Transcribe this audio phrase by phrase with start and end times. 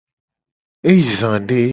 [0.87, 1.61] E yi za de.